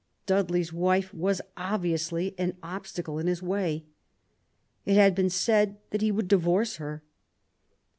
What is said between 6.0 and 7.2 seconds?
he would divorce her.